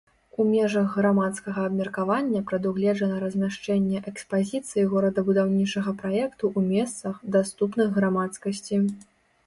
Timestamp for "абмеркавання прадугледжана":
1.69-3.19